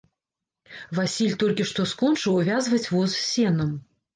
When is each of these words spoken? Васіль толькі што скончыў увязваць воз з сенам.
Васіль 0.99 1.35
толькі 1.45 1.67
што 1.73 1.87
скончыў 1.91 2.41
увязваць 2.41 2.83
воз 2.97 3.09
з 3.17 3.21
сенам. 3.29 3.79